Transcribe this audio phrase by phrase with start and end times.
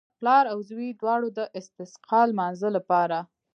[0.19, 3.17] پلار او زوی دواړو د استسقا لمانځه لپاره.